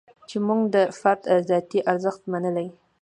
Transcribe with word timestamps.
چې 0.29 0.37
موږ 0.47 0.61
د 0.75 0.77
فرد 0.99 1.23
ذاتي 1.49 1.79
ارزښت 1.91 2.21
منلی. 2.31 2.67